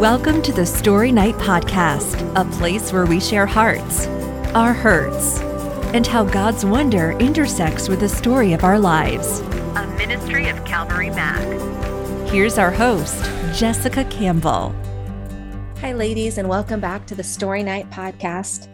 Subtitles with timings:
[0.00, 4.06] Welcome to the Story Night Podcast, a place where we share hearts,
[4.54, 5.38] our hurts,
[5.92, 9.40] and how God's wonder intersects with the story of our lives.
[9.40, 11.42] A ministry of Calvary Mac.
[12.30, 13.22] Here's our host,
[13.54, 14.74] Jessica Campbell.
[15.82, 18.68] Hi, ladies, and welcome back to the Story Night Podcast.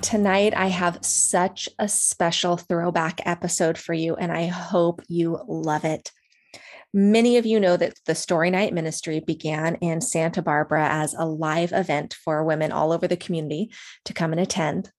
[0.00, 5.84] Tonight, I have such a special throwback episode for you, and I hope you love
[5.84, 6.12] it.
[6.94, 11.26] Many of you know that the Story Night Ministry began in Santa Barbara as a
[11.26, 13.70] live event for women all over the community
[14.06, 14.90] to come and attend.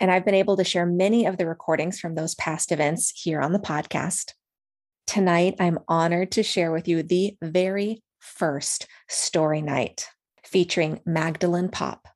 [0.00, 3.40] And I've been able to share many of the recordings from those past events here
[3.40, 4.32] on the podcast.
[5.06, 10.08] Tonight, I'm honored to share with you the very first Story Night
[10.42, 12.08] featuring Magdalene Popp.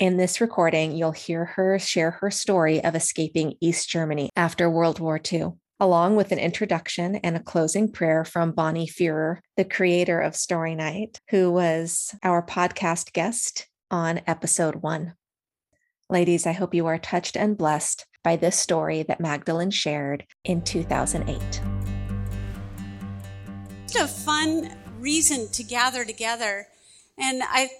[0.00, 4.98] In this recording, you'll hear her share her story of escaping East Germany after World
[4.98, 10.20] War II along with an introduction and a closing prayer from Bonnie Führer, the creator
[10.20, 15.14] of Story Night, who was our podcast guest on episode one.
[16.08, 20.62] Ladies, I hope you are touched and blessed by this story that Magdalene shared in
[20.62, 21.60] 2008.
[23.82, 26.68] It's a fun reason to gather together.
[27.18, 27.70] And I,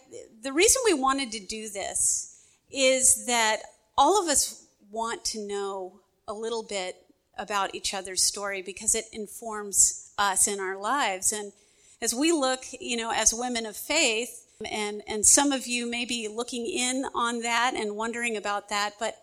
[0.43, 2.37] the reason we wanted to do this
[2.69, 3.59] is that
[3.97, 6.97] all of us want to know a little bit
[7.37, 11.33] about each other's story because it informs us in our lives.
[11.33, 11.53] And
[12.01, 16.05] as we look, you know, as women of faith, and, and some of you may
[16.05, 19.17] be looking in on that and wondering about that, but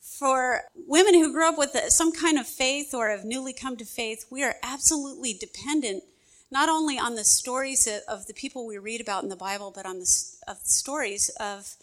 [0.00, 3.84] for women who grew up with some kind of faith or have newly come to
[3.84, 6.02] faith, we are absolutely dependent
[6.50, 9.86] not only on the stories of the people we read about in the Bible, but
[9.86, 11.76] on the, of the stories of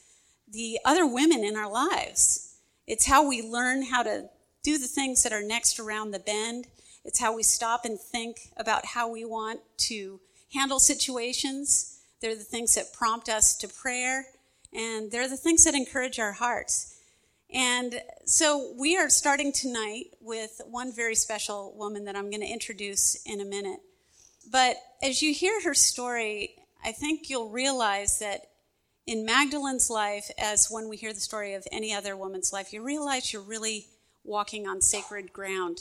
[0.52, 2.56] the other women in our lives.
[2.86, 4.30] It's how we learn how to
[4.68, 6.68] do the things that are next around the bend.
[7.06, 10.20] It's how we stop and think about how we want to
[10.54, 12.02] handle situations.
[12.22, 14.26] They're the things that prompt us to prayer,
[14.74, 17.00] and they're the things that encourage our hearts.
[17.50, 22.52] And so we are starting tonight with one very special woman that I'm going to
[22.52, 23.80] introduce in a minute.
[24.52, 28.42] But as you hear her story, I think you'll realize that
[29.06, 32.84] in Magdalene's life, as when we hear the story of any other woman's life, you
[32.84, 33.88] realize you're really
[34.28, 35.80] walking on sacred ground.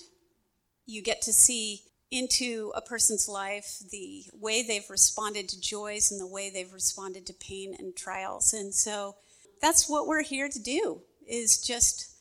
[0.87, 6.21] You get to see into a person's life the way they've responded to joys and
[6.21, 8.53] the way they've responded to pain and trials.
[8.53, 9.17] And so
[9.61, 12.13] that's what we're here to do is just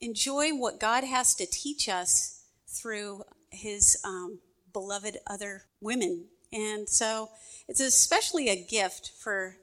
[0.00, 4.38] enjoy what God has to teach us through his um,
[4.72, 6.26] beloved other women.
[6.52, 7.30] And so
[7.66, 9.56] it's especially a gift for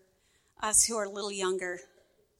[0.61, 1.79] us who are a little younger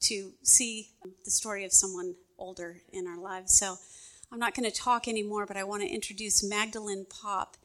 [0.00, 0.90] to see
[1.24, 3.58] the story of someone older in our lives.
[3.58, 3.76] So
[4.32, 7.56] I'm not going to talk anymore, but I want to introduce Magdalene Popp.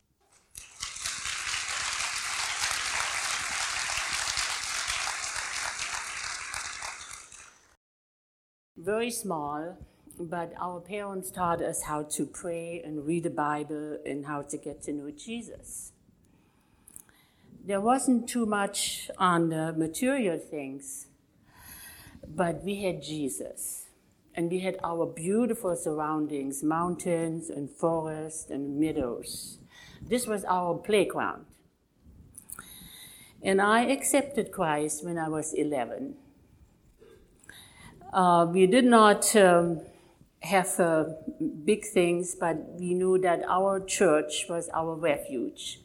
[8.77, 9.77] Very small,
[10.17, 14.57] but our parents taught us how to pray and read the Bible and how to
[14.57, 15.91] get to know Jesus.
[17.65, 21.07] There wasn't too much on the material things,
[22.25, 23.88] but we had Jesus
[24.35, 29.57] and we had our beautiful surroundings mountains and forests and meadows.
[30.01, 31.45] This was our playground.
[33.41, 36.15] And I accepted Christ when I was 11.
[38.11, 39.81] Uh, we did not um,
[40.41, 41.05] have uh,
[41.63, 45.79] big things, but we knew that our church was our refuge.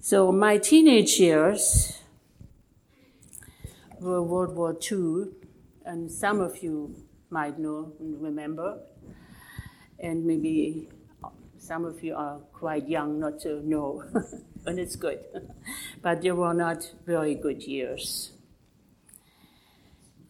[0.00, 1.98] So my teenage years
[4.00, 5.28] were World War II,
[5.84, 6.94] and some of you
[7.30, 8.78] might know and remember,
[9.98, 10.88] and maybe
[11.58, 14.04] some of you are quite young not to know,
[14.66, 15.20] and it's good.
[16.02, 18.32] but they were not very good years.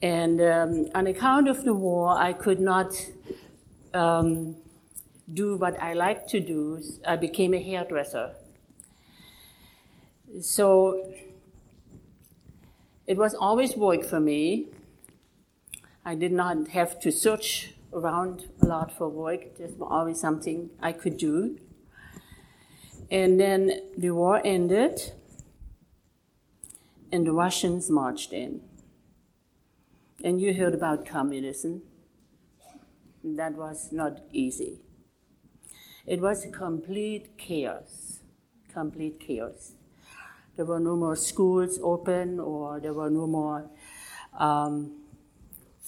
[0.03, 2.93] And um, on account of the war, I could not
[3.95, 4.57] um,
[5.33, 6.83] do what I like to do.
[7.07, 8.33] I became a hairdresser.
[10.41, 11.13] So
[13.07, 14.69] it was always work for me.
[16.05, 19.57] I did not have to search around a lot for work.
[19.57, 21.61] There's always something I could do.
[23.09, 25.13] And then the war ended,
[27.13, 28.63] and the Russians marched in.
[30.25, 31.83] And you heard about communism.
[33.23, 34.81] That was not easy.
[36.05, 38.21] It was complete chaos,
[38.73, 39.75] complete chaos.
[40.57, 43.71] There were no more schools open, or there were no more
[44.37, 45.02] um,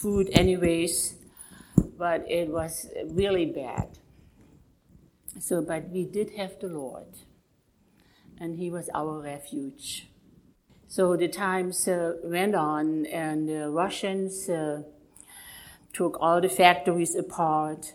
[0.04, 1.14] food anyways,
[1.96, 3.88] but it was really bad.
[5.40, 7.08] So, but we did have the Lord,
[8.38, 10.08] and He was our refuge.
[10.88, 14.82] So the times uh, went on, and the Russians uh,
[15.94, 17.94] took all the factories apart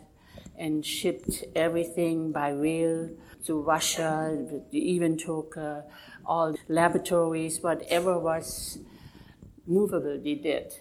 [0.57, 3.11] and shipped everything by rail
[3.45, 4.35] to Russia.
[4.71, 5.81] They even took uh,
[6.25, 8.79] all laboratories, whatever was
[9.67, 10.73] movable, they did.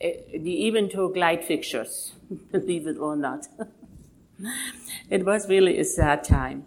[0.00, 2.14] They even took light fixtures,
[2.52, 3.46] believe it or not.
[5.10, 6.64] it was really a sad time.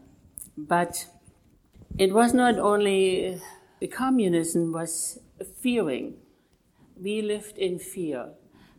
[0.55, 1.07] But
[1.97, 3.41] it was not only
[3.79, 5.19] the communism was
[5.61, 6.15] fearing.
[6.95, 8.33] We lived in fear.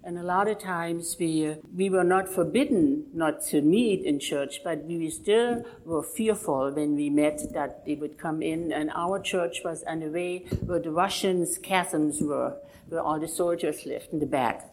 [0.07, 4.21] And a lot of times we, uh, we were not forbidden not to meet in
[4.21, 8.71] church, but we still were fearful when we met that they would come in.
[8.71, 12.55] And our church was on the way where the Russians' chasms were,
[12.91, 14.69] where all the soldiers lived in the back.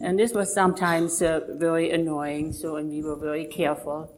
[0.00, 4.10] And this was sometimes uh, very annoying, so and we were very careful.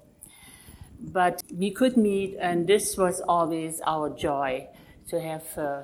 [1.00, 4.69] But we could meet, and this was always our joy
[5.08, 5.82] to have uh,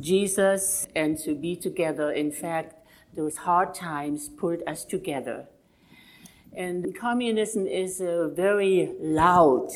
[0.00, 2.12] Jesus and to be together.
[2.12, 2.75] In fact,
[3.16, 5.46] those hard times pulled us together.
[6.56, 9.68] And communism is very loud.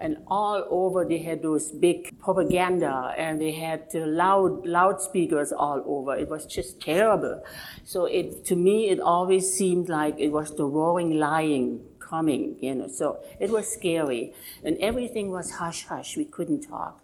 [0.00, 6.14] And all over they had those big propaganda and they had loud loudspeakers all over.
[6.16, 7.42] It was just terrible.
[7.84, 12.76] So it, to me, it always seemed like it was the roaring lion coming, you
[12.76, 12.88] know.
[12.88, 14.34] So it was scary.
[14.64, 16.16] And everything was hush hush.
[16.16, 17.00] We couldn't talk.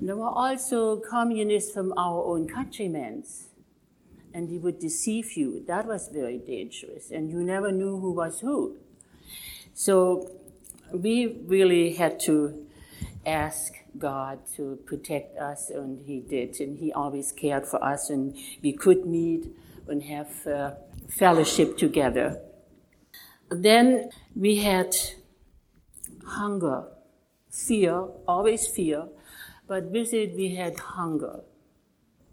[0.00, 3.24] There were also communists from our own countrymen
[4.38, 5.64] and he would deceive you.
[5.66, 8.76] That was very dangerous, and you never knew who was who.
[9.74, 10.30] So
[10.92, 12.64] we really had to
[13.26, 18.36] ask God to protect us, and He did, and He always cared for us, and
[18.62, 19.44] we could meet
[19.88, 20.74] and have uh,
[21.08, 22.40] fellowship together.
[23.50, 24.94] Then we had
[26.24, 26.84] hunger,
[27.50, 29.08] fear, always fear,
[29.66, 31.40] but with it we had hunger.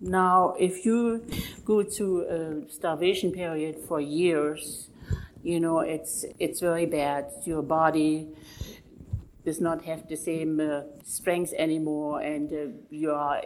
[0.05, 1.25] Now, if you
[1.65, 4.89] go to a starvation period for years,
[5.41, 7.25] you know, it's, it's very bad.
[7.43, 8.27] Your body
[9.43, 13.41] does not have the same uh, strength anymore, and uh, you are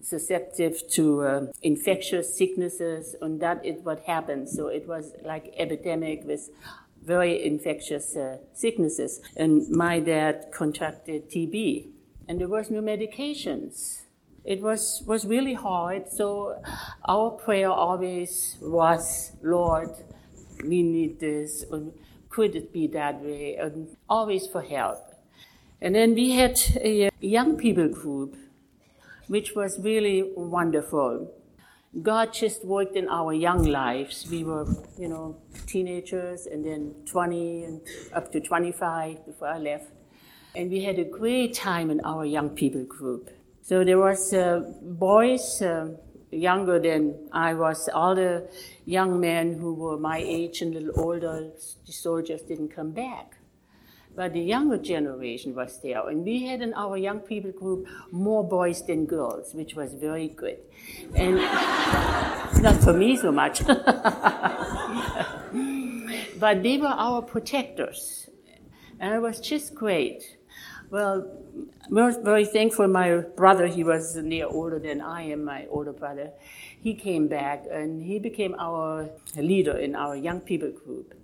[0.00, 4.48] susceptible to uh, infectious sicknesses, and that is what happened.
[4.48, 6.50] So it was like epidemic with
[7.04, 9.20] very infectious uh, sicknesses.
[9.36, 11.86] And my dad contracted TB,
[12.26, 14.03] and there was no medications
[14.44, 16.10] it was, was really hard.
[16.10, 16.62] So
[17.06, 19.90] our prayer always was, Lord,
[20.62, 21.64] we need this.
[22.28, 23.56] Could it be that way?
[23.56, 24.98] And always for help.
[25.80, 28.36] And then we had a young people group,
[29.28, 31.30] which was really wonderful.
[32.02, 34.26] God just worked in our young lives.
[34.28, 34.66] We were,
[34.98, 35.36] you know,
[35.66, 37.80] teenagers and then 20 and
[38.12, 39.90] up to 25 before I left.
[40.56, 43.30] And we had a great time in our young people group.
[43.64, 45.88] So there was uh, boys uh,
[46.30, 47.88] younger than I was.
[47.88, 48.46] All the
[48.84, 51.50] young men who were my age and a little older,
[51.86, 53.38] the soldiers didn't come back.
[54.14, 56.06] But the younger generation was there.
[56.10, 60.28] And we had in our young people group more boys than girls, which was very
[60.28, 60.58] good.
[61.14, 61.36] And
[62.62, 63.66] not for me so much.
[66.38, 68.28] but they were our protectors.
[69.00, 70.36] And it was just great.
[70.90, 71.26] Well,
[71.90, 72.86] we're very thankful.
[72.88, 76.30] My brother, he was a year older than I am, my older brother.
[76.80, 81.14] He came back and he became our leader in our young people group.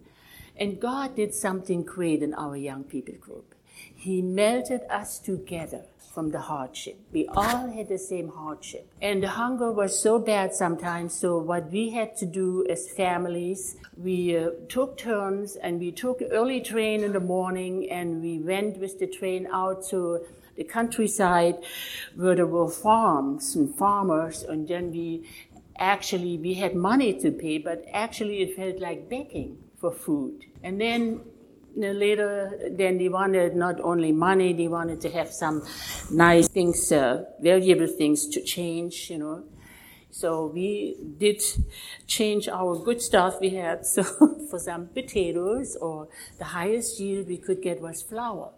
[0.60, 3.54] And God did something great in our young people group.
[3.96, 6.98] He melted us together from the hardship.
[7.12, 8.86] We all had the same hardship.
[9.00, 11.14] And the hunger was so bad sometimes.
[11.14, 16.20] So what we had to do as families, we uh, took turns and we took
[16.30, 20.26] early train in the morning and we went with the train out to
[20.56, 21.56] the countryside
[22.16, 25.26] where there were farms and farmers and then we
[25.78, 30.80] actually we had money to pay but actually it felt like begging for food and
[30.80, 31.20] then
[31.76, 35.62] later, then they wanted not only money, they wanted to have some
[36.10, 39.44] nice things, uh, valuable things to change, you know.
[40.10, 41.40] So we did
[42.06, 43.86] change our good stuff we had.
[43.94, 44.02] So
[44.50, 46.08] for some potatoes or
[46.38, 48.52] the highest yield we could get was flour.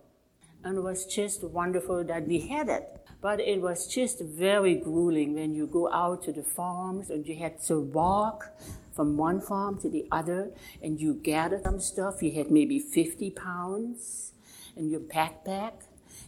[0.64, 2.88] And it was just wonderful that we had it.
[3.20, 7.36] But it was just very grueling when you go out to the farms and you
[7.36, 8.50] had to walk
[8.94, 10.50] from one farm to the other
[10.82, 12.22] and you gathered some stuff.
[12.22, 14.32] You had maybe 50 pounds
[14.76, 15.72] in your backpack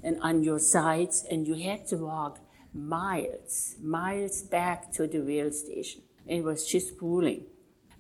[0.03, 2.39] and on your sides, and you had to walk
[2.75, 6.03] miles, miles back to the rail station.
[6.27, 7.47] It was just grueling.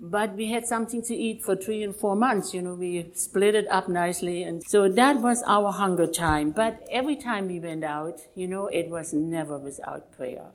[0.00, 2.52] But we had something to eat for three and four months.
[2.52, 4.42] You know, we split it up nicely.
[4.42, 6.50] And so that was our hunger time.
[6.50, 10.50] But every time we went out, you know, it was never without prayer.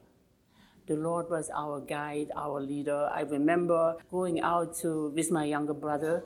[0.89, 3.11] The Lord was our guide, our leader.
[3.13, 6.23] I remember going out to with my younger brother,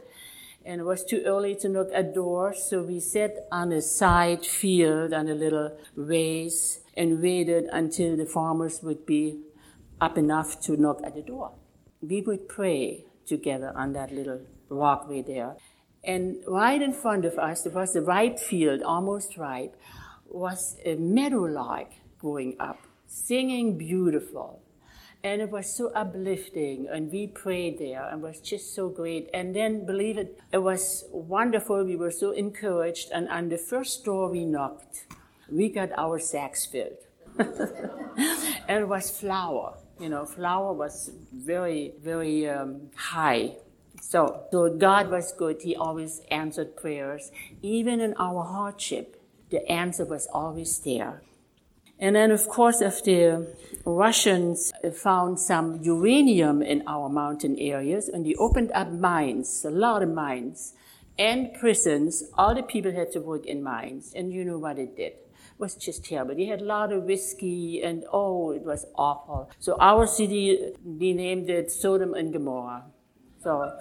[0.63, 4.45] and it was too early to knock at doors, so we sat on a side
[4.45, 9.41] field on a little race and waited until the farmers would be
[9.99, 11.51] up enough to knock at the door.
[12.01, 15.57] We would pray together on that little walkway there.
[16.05, 19.75] And right in front of us, there was a ripe field, almost ripe,
[20.25, 21.89] was a meadowlark
[22.21, 22.79] going up
[23.13, 24.59] singing beautiful.
[25.23, 29.29] And it was so uplifting, and we prayed there, and was just so great.
[29.33, 31.85] And then, believe it, it was wonderful.
[31.85, 33.09] We were so encouraged.
[33.13, 35.05] And on the first door we knocked,
[35.49, 36.97] we got our sacks filled.
[37.39, 39.77] and it was flour.
[39.97, 43.55] You know, flour was very, very um, high.
[44.01, 45.61] So, so God was good.
[45.61, 47.31] He always answered prayers.
[47.61, 51.21] Even in our hardship, the answer was always there.
[51.99, 53.47] And then, of course, if the
[53.85, 60.03] Russians found some uranium in our mountain areas and they opened up mines, a lot
[60.03, 60.73] of mines,
[61.17, 64.13] and prisons, all the people had to work in mines.
[64.15, 65.13] And you know what it did.
[65.13, 66.35] It was just terrible.
[66.35, 69.49] They had a lot of whiskey and oh, it was awful.
[69.59, 72.85] So our city, they named it Sodom and Gomorrah.
[73.43, 73.71] So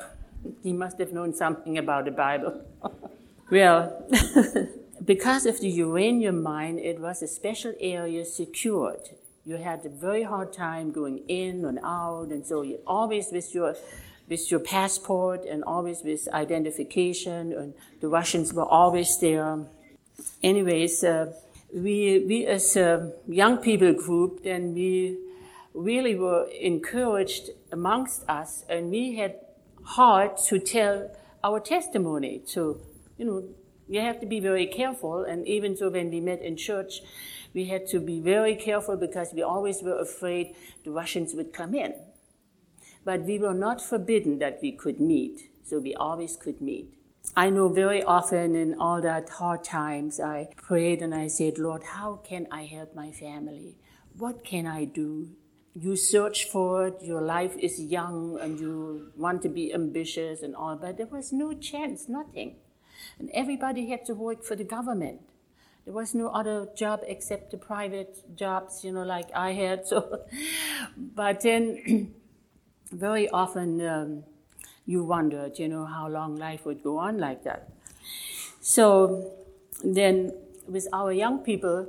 [0.62, 2.62] he must have known something about the Bible.
[3.50, 4.06] well,
[5.04, 9.10] because of the uranium mine, it was a special area secured.
[9.44, 13.54] You had a very hard time going in and out, and so you always with
[13.54, 13.74] your
[14.28, 19.66] with your passport and always with identification, and the Russians were always there.
[20.42, 21.32] Anyways, uh,
[21.74, 25.18] we we as a young people group, then we
[25.74, 29.34] really were encouraged amongst us, and we had
[29.82, 31.10] heart to tell
[31.42, 32.80] our testimony to
[33.18, 33.42] you know
[33.92, 35.22] you have to be very careful.
[35.22, 37.02] And even so, when we met in church,
[37.52, 41.74] we had to be very careful because we always were afraid the Russians would come
[41.74, 41.92] in.
[43.04, 46.94] But we were not forbidden that we could meet, so we always could meet.
[47.36, 51.82] I know very often in all that hard times, I prayed and I said, Lord,
[51.82, 53.76] how can I help my family?
[54.16, 55.28] What can I do?
[55.74, 60.56] You search for it, your life is young and you want to be ambitious and
[60.56, 62.56] all, but there was no chance, nothing
[63.18, 65.20] and everybody had to work for the government.
[65.84, 69.86] There was no other job except the private jobs, you know, like I had.
[69.86, 70.20] So,
[70.96, 72.14] but then,
[72.92, 74.24] very often um,
[74.86, 77.72] you wondered, you know, how long life would go on like that.
[78.60, 79.32] So
[79.82, 80.32] then,
[80.68, 81.88] with our young people,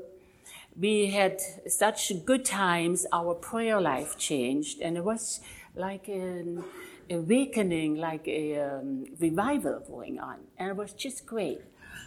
[0.80, 3.06] we had such good times.
[3.12, 5.40] Our prayer life changed, and it was
[5.76, 6.64] like an
[7.10, 10.38] awakening, like a um, revival going on.
[10.58, 11.62] And it was just great.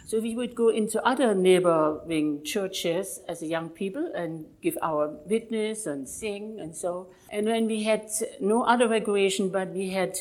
[0.05, 5.85] So we would go into other neighboring churches as young people and give our witness
[5.85, 7.07] and sing and so.
[7.29, 10.17] And when we had no other recreation, but we had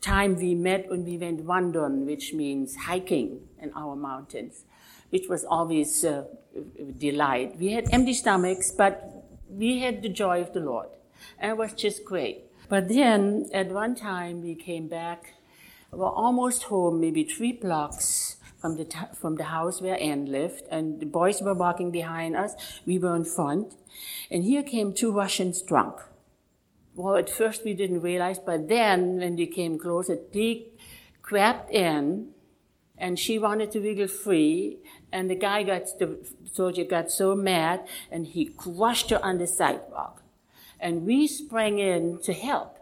[0.00, 4.64] time we met and we went wandern, which means hiking in our mountains,
[5.10, 6.24] which was always uh,
[6.78, 7.58] a delight.
[7.58, 10.88] We had empty stomachs, but we had the joy of the Lord.
[11.38, 12.44] And it was just great.
[12.68, 15.34] But then at one time we came back,
[15.92, 20.26] we were almost home, maybe three blocks from the, t- from the house where Anne
[20.26, 22.54] lived, and the boys were walking behind us,
[22.86, 23.74] we were in front,
[24.30, 26.00] and here came two Russians drunk.
[26.94, 30.68] Well, at first we didn't realize, but then when they came closer, they
[31.20, 32.30] crept in
[32.96, 34.78] and she wanted to wiggle free,
[35.12, 36.16] and the guy got, the
[36.50, 40.23] soldier got so mad, and he crushed her on the sidewalk
[40.80, 42.78] and we sprang in to help.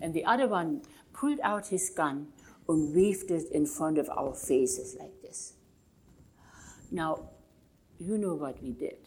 [0.00, 0.82] And the other one
[1.12, 2.28] pulled out his gun
[2.68, 5.54] and waved it in front of our faces like this.
[6.90, 7.30] Now,
[7.98, 8.98] you know what we did.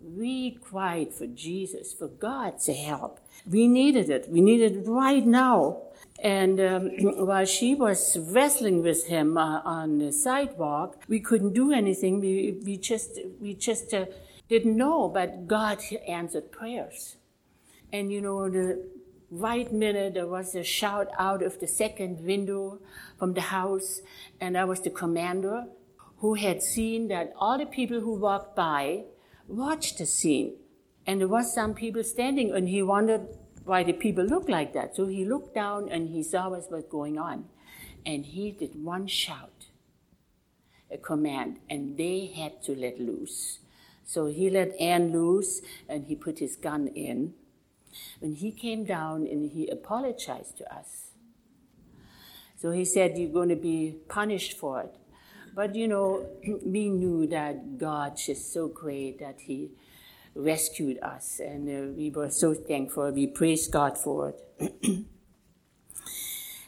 [0.00, 3.18] We cried for Jesus, for God to help.
[3.50, 4.28] We needed it.
[4.28, 5.82] We needed it right now.
[6.22, 6.90] And um,
[7.26, 12.20] while she was wrestling with him uh, on the sidewalk, we couldn't do anything.
[12.20, 14.06] We, we just, we just uh,
[14.48, 17.16] didn't know, but God answered prayers.
[17.92, 18.86] And you know, the
[19.30, 22.80] right minute there was a shout out of the second window
[23.18, 24.00] from the house,
[24.40, 25.66] and I was the commander
[26.18, 29.04] who had seen that all the people who walked by
[29.46, 30.54] watched the scene.
[31.06, 33.28] And there was some people standing, and he wondered
[33.64, 34.96] why the people looked like that.
[34.96, 37.46] So he looked down and he saw what was going on.
[38.04, 39.66] And he did one shout,
[40.90, 43.60] a command, and they had to let loose.
[44.08, 47.34] So he let Anne loose and he put his gun in.
[48.20, 51.10] When he came down and he apologized to us.
[52.56, 54.96] So he said, You're going to be punished for it.
[55.58, 56.24] But you know,
[56.64, 59.72] we knew that God is so great that He
[60.36, 63.10] rescued us, and uh, we were so thankful.
[63.10, 64.72] We praised God for it.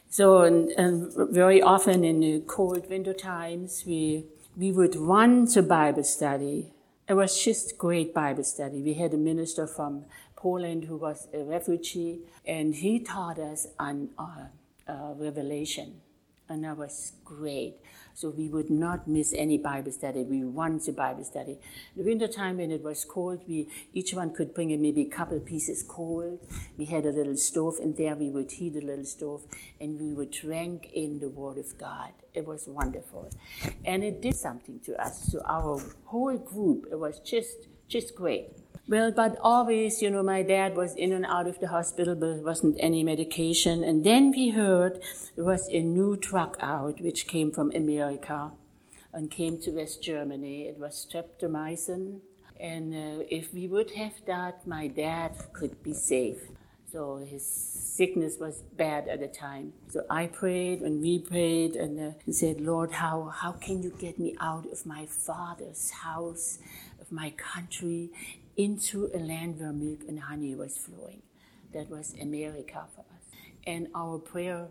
[0.09, 4.25] so, and, and, very often in the cold winter times, we
[4.57, 6.73] we would run to Bible study.
[7.11, 8.81] It was just great Bible study.
[8.81, 10.05] We had a minister from
[10.37, 14.45] Poland who was a refugee, and he taught us on uh,
[14.87, 15.99] uh, Revelation,
[16.47, 17.75] and that was great.
[18.13, 20.23] So we would not miss any Bible study.
[20.23, 21.59] We wanted a Bible study.
[21.95, 25.01] In the winter time when it was cold, we each one could bring in maybe
[25.01, 26.39] a couple pieces cold.
[26.77, 28.15] We had a little stove and there.
[28.15, 29.43] We would heat a little stove,
[29.79, 32.11] and we would drink in the Word of God.
[32.33, 33.31] It was wonderful,
[33.83, 35.31] and it did something to us.
[35.31, 38.60] So our whole group, it was just just great.
[38.87, 42.33] Well, but always, you know, my dad was in and out of the hospital, but
[42.33, 43.83] there wasn't any medication.
[43.83, 45.01] And then we heard
[45.35, 48.51] there was a new drug out which came from America
[49.13, 50.67] and came to West Germany.
[50.67, 52.19] It was streptomycin.
[52.59, 56.49] And uh, if we would have that, my dad could be safe.
[56.91, 59.73] So his sickness was bad at the time.
[59.89, 64.19] So I prayed and we prayed and uh, said, Lord, how, how can you get
[64.19, 66.59] me out of my father's house,
[66.99, 68.11] of my country,
[68.57, 71.21] into a land where milk and honey was flowing.
[71.73, 73.25] That was America for us.
[73.65, 74.67] And our prayer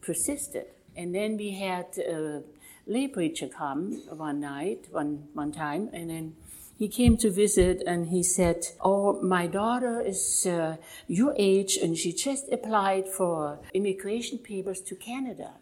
[0.00, 0.66] persisted.
[0.96, 2.42] And then we had a
[2.86, 6.34] lay preacher come one night, one, one time, and then
[6.78, 10.76] he came to visit and he said, Oh, my daughter is uh,
[11.08, 15.54] your age and she just applied for immigration papers to Canada.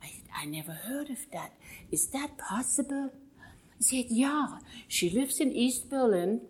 [0.00, 1.54] I, I never heard of that.
[1.90, 3.10] Is that possible?
[3.78, 6.40] He said, Yeah, she lives in East Berlin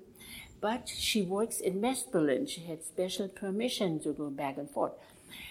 [0.61, 2.47] but she works in West Berlin.
[2.47, 4.93] She had special permission to go back and forth.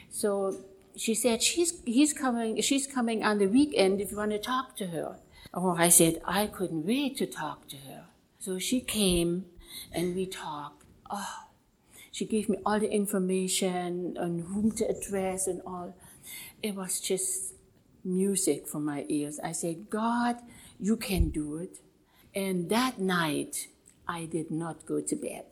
[0.10, 0.58] So
[0.96, 4.76] she said she's he's coming she's coming on the weekend if you want to talk
[4.78, 5.18] to her.
[5.54, 8.06] Oh, I said I couldn't wait to talk to her.
[8.40, 9.46] So she came
[9.94, 10.84] and we talked.
[11.10, 11.44] Oh,
[12.12, 15.96] she gave me all the information on whom to address and all.
[16.64, 17.54] It was just
[18.04, 19.40] music for my ears.
[19.44, 20.38] I said, God,
[20.80, 21.80] you can do it.
[22.34, 23.68] And that night,
[24.08, 25.46] I did not go to bed.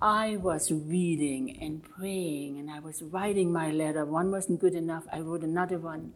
[0.00, 4.04] I was reading and praying and I was writing my letter.
[4.04, 5.04] One wasn't good enough.
[5.12, 6.12] I wrote another one.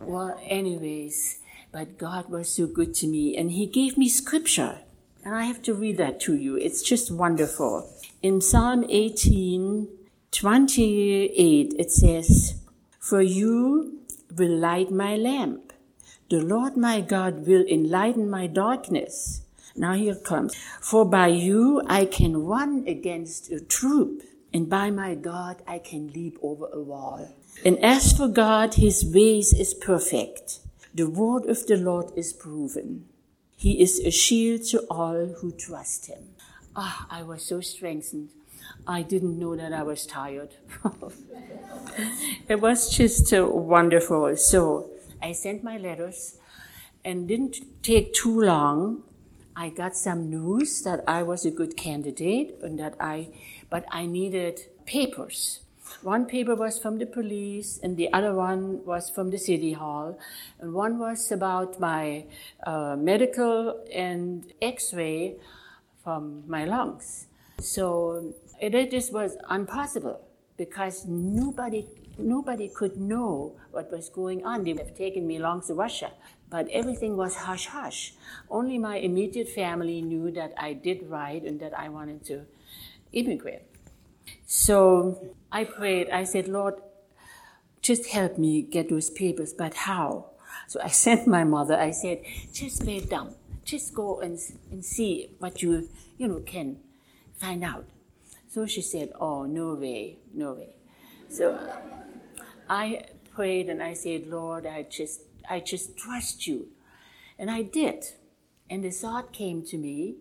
[0.00, 4.78] Well, anyways, but God was so good to me and He gave me scripture.
[5.22, 6.56] And I have to read that to you.
[6.56, 7.90] It's just wonderful.
[8.22, 9.88] In Psalm 18,
[10.30, 12.54] 28, it says,
[12.98, 14.00] For you
[14.34, 15.73] will light my lamp.
[16.30, 19.42] The Lord my God will enlighten my darkness.
[19.76, 20.54] Now here comes.
[20.80, 26.12] For by you I can run against a troop, and by my God I can
[26.12, 27.28] leap over a wall.
[27.64, 30.60] And as for God, his ways is perfect.
[30.94, 33.06] The word of the Lord is proven.
[33.56, 36.30] He is a shield to all who trust him.
[36.76, 38.30] Ah, I was so strengthened.
[38.86, 40.54] I didn't know that I was tired.
[42.48, 44.36] it was just uh, wonderful.
[44.36, 44.90] So
[45.24, 46.38] I sent my letters
[47.04, 49.02] and didn't take too long
[49.56, 53.28] I got some news that I was a good candidate and that I,
[53.70, 55.60] but I needed papers.
[56.02, 60.18] One paper was from the police, and the other one was from the city hall,
[60.58, 62.24] and one was about my
[62.66, 65.36] uh, medical and X-ray
[66.02, 67.26] from my lungs.
[67.60, 70.20] So it, it just was impossible
[70.56, 71.86] because nobody
[72.18, 74.64] nobody could know what was going on.
[74.64, 76.10] They would have taken me along to Russia
[76.54, 78.14] but everything was hush hush.
[78.48, 82.46] Only my immediate family knew that I did write and that I wanted to
[83.10, 83.62] immigrate.
[84.46, 86.10] So I prayed.
[86.10, 86.74] I said, Lord,
[87.82, 90.26] just help me get those papers, but how?
[90.68, 92.22] So I sent my mother, I said,
[92.52, 93.34] just lay down.
[93.64, 94.38] Just go and,
[94.70, 96.78] and see what you, you know, can
[97.36, 97.86] find out.
[98.48, 100.73] So she said, oh, no way, no way.
[101.34, 101.58] So
[102.70, 106.68] I prayed and I said, Lord, I just I just trust you.
[107.36, 108.04] And I did.
[108.70, 110.14] And the thought came to me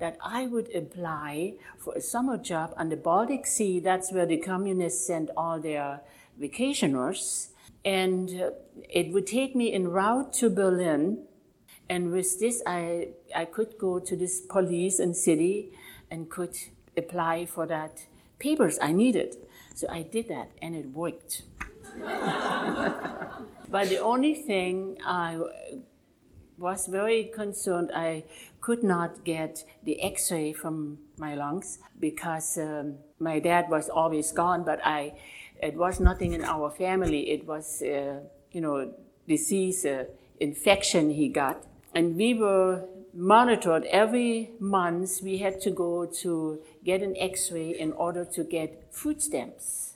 [0.00, 3.78] that I would apply for a summer job on the Baltic Sea.
[3.78, 6.00] That's where the communists sent all their
[6.40, 7.50] vacationers.
[7.84, 8.50] And uh,
[8.88, 11.22] it would take me en route to Berlin.
[11.88, 15.70] And with this, I, I could go to this police and city
[16.10, 16.56] and could
[16.96, 18.06] apply for that
[18.40, 19.36] papers I needed.
[19.78, 21.42] So I did that and it worked.
[23.70, 25.38] But the only thing I
[26.58, 28.24] was very concerned, I
[28.60, 34.64] could not get the X-ray from my lungs because um, my dad was always gone.
[34.64, 35.14] But I,
[35.62, 37.30] it was nothing in our family.
[37.30, 38.18] It was, uh,
[38.50, 38.92] you know,
[39.28, 40.06] disease, uh,
[40.40, 41.64] infection he got,
[41.94, 42.84] and we were
[43.18, 45.20] monitored every month.
[45.22, 49.94] We had to go to get an x-ray in order to get food stamps.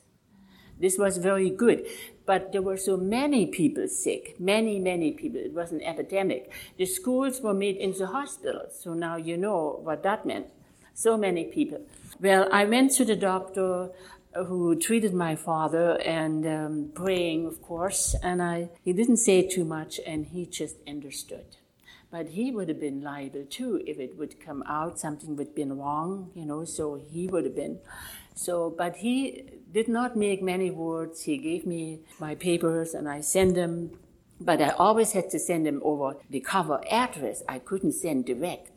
[0.81, 1.87] This was very good.
[2.27, 5.41] But there were so many people sick, many, many people.
[5.41, 6.51] It was an epidemic.
[6.77, 8.81] The schools were made into hospitals.
[8.81, 10.47] So now you know what that meant.
[10.95, 11.81] So many people.
[12.21, 13.91] Well, I went to the doctor
[14.35, 18.15] who treated my father and um, praying, of course.
[18.23, 21.57] And I, he didn't say too much, and he just understood.
[22.13, 25.57] But he would have been liable too if it would come out something would have
[25.57, 26.65] been wrong, you know.
[26.65, 27.81] So he would have been.
[28.35, 31.23] So, but he did not make many words.
[31.23, 33.99] He gave me my papers, and I sent them.
[34.41, 37.43] But I always had to send them over the cover address.
[37.49, 38.73] I couldn't send direct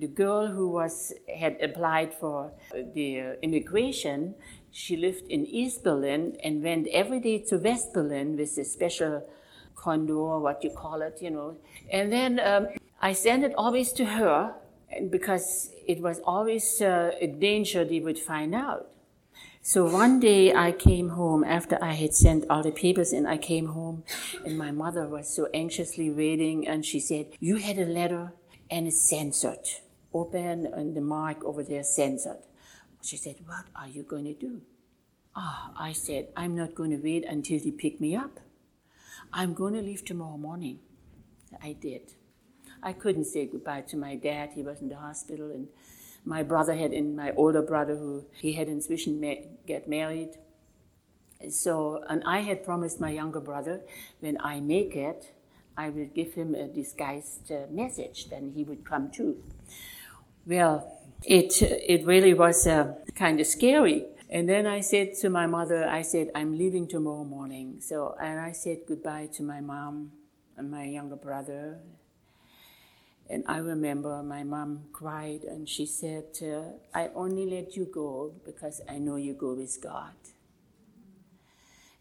[0.00, 2.52] the girl who was had applied for
[2.94, 4.34] the immigration
[4.70, 9.28] she lived in East Berlin and went every day to West Berlin with a special
[9.80, 11.56] condor, what you call it, you know.
[11.90, 12.68] And then um,
[13.00, 14.54] I sent it always to her
[15.08, 18.88] because it was always uh, a danger they would find out.
[19.62, 23.36] So one day I came home after I had sent all the papers and I
[23.36, 24.04] came home
[24.44, 28.32] and my mother was so anxiously waiting and she said, you had a letter
[28.70, 29.66] and it's censored.
[30.14, 32.42] Open and the mark over there censored.
[33.02, 34.60] She said, What are you going to do?
[35.34, 38.40] Ah, I said, I'm not going to wait until he pick me up.
[39.32, 40.80] I'm going to leave tomorrow morning.
[41.62, 42.14] I did.
[42.82, 44.50] I couldn't say goodbye to my dad.
[44.54, 45.68] He was in the hospital, and
[46.24, 48.82] my brother had, in my older brother, who he had in
[49.20, 49.34] ma-
[49.66, 50.30] get married.
[51.48, 53.80] So, and I had promised my younger brother,
[54.18, 55.32] when I make it,
[55.76, 58.28] I will give him a disguised uh, message.
[58.30, 59.42] Then he would come too.
[60.44, 64.06] Well, it, it really was uh, kind of scary.
[64.32, 67.80] And then I said to my mother, I said, I'm leaving tomorrow morning.
[67.80, 70.12] So, and I said goodbye to my mom
[70.56, 71.80] and my younger brother.
[73.28, 78.32] And I remember my mom cried and she said, uh, I only let you go
[78.44, 80.14] because I know you go with God.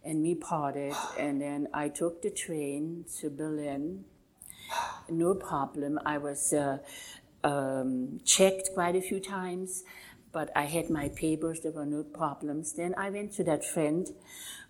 [0.03, 4.05] And we parted, and then I took the train to Berlin.
[5.09, 5.99] No problem.
[6.05, 6.77] I was uh,
[7.43, 9.83] um, checked quite a few times,
[10.31, 12.73] but I had my papers, there were no problems.
[12.73, 14.07] Then I went to that friend,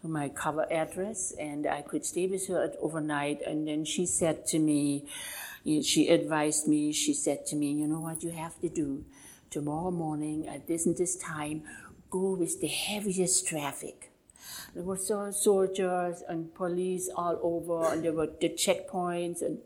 [0.03, 3.41] my cover address, and I could stay with her overnight.
[3.41, 5.05] And then she said to me,
[5.65, 9.03] she advised me, she said to me, you know what you have to do?
[9.49, 11.63] Tomorrow morning at this and this time,
[12.09, 14.11] go with the heaviest traffic.
[14.73, 19.59] There were soldiers and police all over, and there were the checkpoints and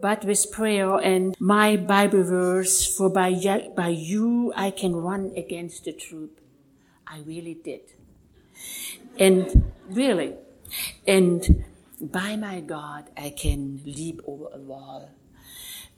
[0.00, 3.32] but with prayer and my Bible verse, for by,
[3.76, 6.40] by you I can run against the troop.
[7.06, 7.82] I really did.
[9.18, 10.34] And really,
[11.06, 11.64] and
[12.00, 15.10] by my God, I can leap over a wall.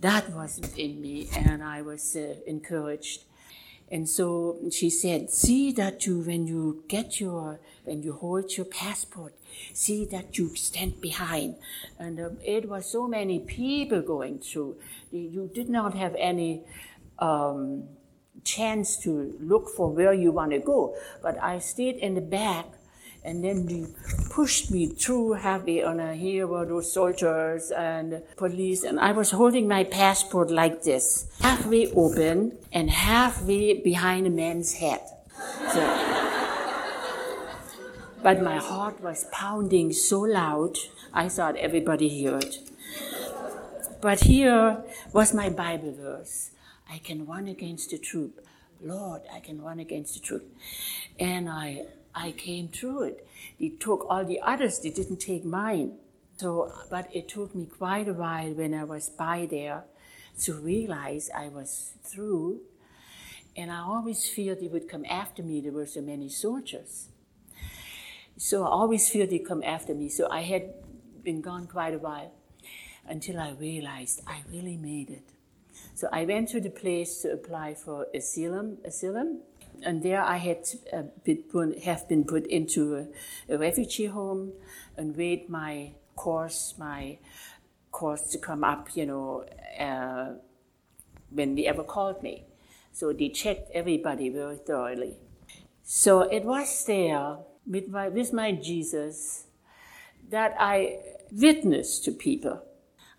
[0.01, 3.24] That was in me, and I was uh, encouraged.
[3.90, 8.66] And so she said, see that you, when you get your, when you hold your
[8.66, 9.35] passport,
[9.72, 11.57] see that you stand behind.
[11.98, 14.77] And um, it was so many people going through.
[15.11, 16.64] You did not have any
[17.18, 17.85] um,
[18.44, 20.94] chance to look for where you want to go.
[21.22, 22.66] But I stayed in the back
[23.24, 23.87] and then they
[24.31, 29.31] pushed me through heavy on a here were those soldiers and police and I was
[29.33, 35.00] holding my passport like this, halfway open and halfway behind a man's head.
[35.72, 35.81] So,
[38.22, 40.76] but my heart was pounding so loud,
[41.12, 42.57] I thought everybody heard.
[44.00, 46.50] But here was my Bible verse.
[46.90, 48.44] I can run against the troop.
[48.81, 50.44] Lord, I can run against the troop.
[51.18, 51.87] And I
[52.18, 53.28] I came through it.
[53.61, 55.92] They took all the others, they didn't take mine.
[56.37, 59.85] So, but it took me quite a while when I was by there
[60.42, 62.61] to realize I was through.
[63.57, 65.61] And I always feared they would come after me.
[65.61, 67.09] There were so many soldiers.
[68.37, 70.09] So I always feared they'd come after me.
[70.09, 70.74] So I had
[71.24, 72.33] been gone quite a while
[73.09, 75.28] until I realized I really made it.
[75.94, 79.40] So I went to the place to apply for asylum, asylum,
[79.83, 84.53] and there I had uh, been put, have been put into a, a, refugee home
[84.97, 87.19] and wait my course, my
[87.93, 89.45] course to come up, you know,
[89.79, 90.35] uh,
[91.31, 92.45] when they ever called me.
[92.93, 95.17] So they checked everybody very thoroughly.
[95.83, 99.45] So it was there with my, with my Jesus
[100.31, 100.99] that I
[101.31, 102.62] witnessed to people.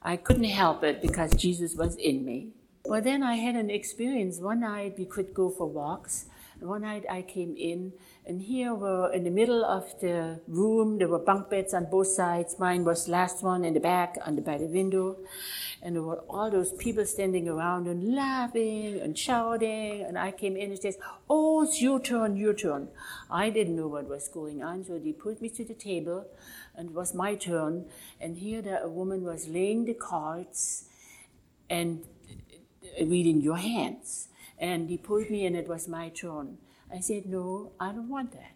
[0.02, 2.50] I couldn't help it because Jesus was in me.
[2.86, 4.39] But then I had an experience.
[4.39, 6.26] One night we could go for walks
[6.62, 7.93] One night I came in,
[8.26, 12.08] and here were in the middle of the room, there were bunk beds on both
[12.08, 12.60] sides.
[12.60, 15.19] Mine was last one in the back, on under by the window.
[15.82, 20.02] And there were all those people standing around and laughing and shouting.
[20.02, 20.98] And I came in and says,
[21.30, 22.89] Oh, it's your turn, your turn.
[23.32, 26.28] I didn't know what was going on, so they put me to the table,
[26.76, 27.86] and it was my turn.
[28.19, 30.89] And here the, a woman was laying the cards
[31.69, 32.04] and
[33.00, 34.28] uh, reading your hands.
[34.60, 36.58] And he pulled me in, it was my turn.
[36.93, 38.52] I said, No, I don't want that.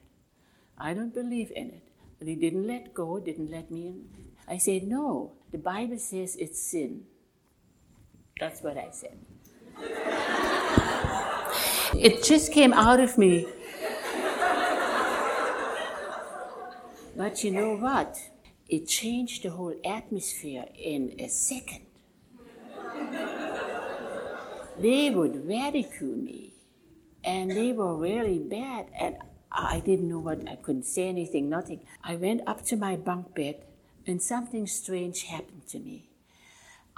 [0.78, 1.84] I don't believe in it.
[2.20, 4.06] But he didn't let go, didn't let me in.
[4.48, 7.06] I said, No, the Bible says it's sin.
[8.39, 9.18] That's what I said.
[11.98, 13.48] it just came out of me.
[17.16, 18.18] But you know what?
[18.68, 21.86] It changed the whole atmosphere in a second.
[24.81, 26.53] They would ridicule me,
[27.23, 29.17] and they were really bad, and
[29.51, 31.81] I didn't know what, I couldn't say anything, nothing.
[32.03, 33.63] I went up to my bunk bed,
[34.07, 36.09] and something strange happened to me.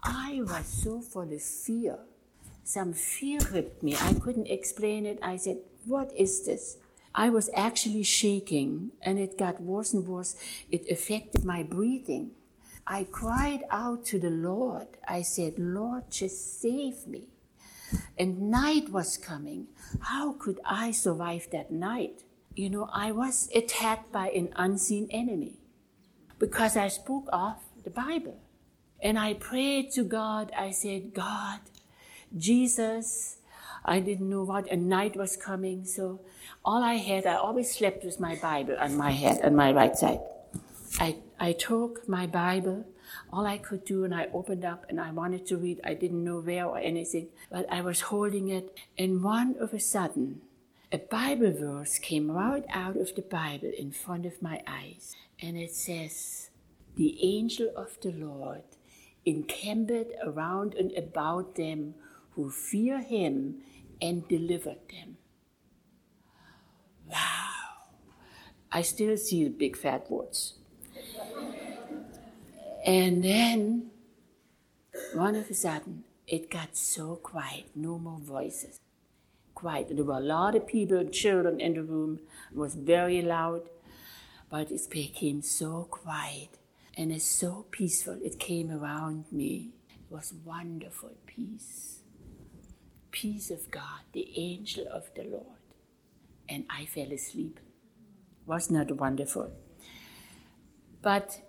[0.03, 1.97] I was so full of fear.
[2.63, 3.95] Some fear gripped me.
[3.95, 5.19] I couldn't explain it.
[5.21, 6.77] I said, What is this?
[7.13, 10.35] I was actually shaking, and it got worse and worse.
[10.69, 12.31] It affected my breathing.
[12.85, 14.87] I cried out to the Lord.
[15.07, 17.29] I said, Lord, just save me.
[18.17, 19.67] And night was coming.
[20.01, 22.23] How could I survive that night?
[22.55, 25.57] You know, I was attacked by an unseen enemy
[26.39, 28.39] because I spoke of the Bible.
[29.01, 30.51] And I prayed to God.
[30.57, 31.59] I said, God,
[32.37, 33.37] Jesus,
[33.83, 35.85] I didn't know what a night was coming.
[35.85, 36.21] So
[36.63, 39.95] all I had, I always slept with my Bible on my head, on my right
[39.95, 40.19] side.
[40.99, 42.85] I, I took my Bible,
[43.31, 45.81] all I could do, and I opened up and I wanted to read.
[45.83, 48.79] I didn't know where or anything, but I was holding it.
[48.97, 50.41] And one of a sudden,
[50.91, 55.15] a Bible verse came right out of the Bible in front of my eyes.
[55.41, 56.49] And it says,
[56.95, 58.63] The angel of the Lord
[59.25, 59.91] encamped
[60.23, 61.95] around and about them
[62.31, 63.61] who fear him
[64.01, 65.17] and delivered them.
[67.09, 67.45] Wow.
[68.71, 70.55] I still see the big fat words.
[72.85, 73.91] And then,
[75.13, 78.79] one of a sudden, it got so quiet, no more voices.
[79.53, 79.95] Quiet.
[79.95, 82.19] There were a lot of people, and children in the room.
[82.51, 83.69] It was very loud,
[84.49, 86.49] but it became so quiet
[86.97, 88.17] and it's so peaceful.
[88.23, 89.71] It came around me.
[89.89, 91.99] It was wonderful peace.
[93.11, 95.45] Peace of God, the angel of the Lord.
[96.47, 97.59] And I fell asleep.
[98.45, 99.51] Was not wonderful.
[101.01, 101.41] But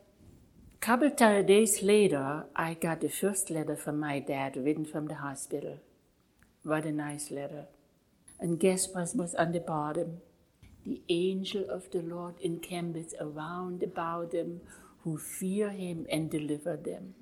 [0.87, 5.17] couple of days later, I got the first letter from my dad written from the
[5.17, 5.79] hospital.
[6.63, 7.65] What a nice letter.
[8.39, 10.19] And guess what was on the bottom?
[10.85, 14.61] The angel of the Lord encampeth around about them
[15.03, 17.15] who fear him and deliver them.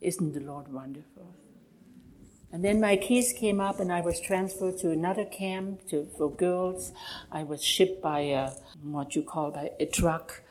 [0.00, 1.32] Isn't the Lord wonderful?
[2.50, 6.28] And then my case came up, and I was transferred to another camp to, for
[6.28, 6.90] girls.
[7.30, 8.50] I was shipped by a,
[8.82, 10.42] what you call by a truck,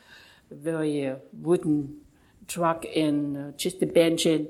[0.51, 2.01] very uh, wooden
[2.47, 4.47] truck and uh, just a bench in,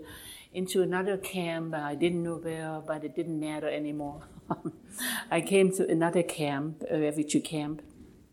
[0.53, 1.73] into another camp.
[1.73, 4.21] I didn't know where, but it didn't matter anymore.
[5.31, 7.81] I came to another camp, a refugee camp,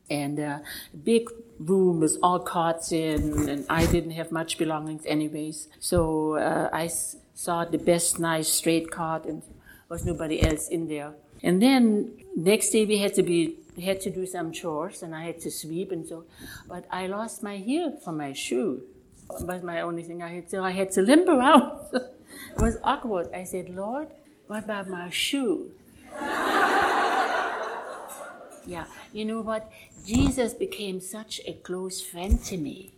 [0.08, 0.62] and a
[1.04, 5.68] big room with all cots in, and I didn't have much belongings anyways.
[5.80, 6.88] So uh,
[7.34, 9.42] saw the best, nice straight cot, and
[9.88, 11.14] was nobody else in there.
[11.42, 15.24] And then next day we had to be had to do some chores, and I
[15.24, 16.24] had to sweep and so.
[16.68, 18.82] But I lost my heel from my shoe.
[19.40, 21.78] was my only thing I had, so I had to limp around.
[21.92, 23.28] it was awkward.
[23.34, 24.08] I said, Lord,
[24.46, 25.72] what about my shoe?
[28.66, 29.70] yeah, you know what?
[30.06, 32.92] Jesus became such a close friend to me.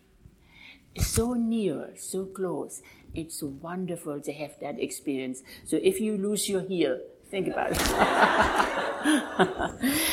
[0.97, 2.83] So near, so close.
[3.15, 5.43] It's wonderful to have that experience.
[5.65, 7.79] So if you lose your heel, think about it.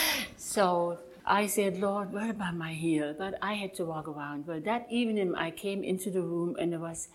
[0.56, 3.14] so I said, Lord, what about my heel?
[3.18, 4.48] But I had to walk around.
[4.48, 7.10] Well, that evening I came into the room and there was